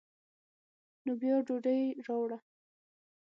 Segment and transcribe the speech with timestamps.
[1.05, 2.37] نو بیا ډوډۍ راوړه.